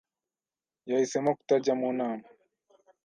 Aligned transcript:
Yahisemo 0.89 1.31
kutajya 1.37 1.73
mu 1.79 1.89
nama. 1.97 2.25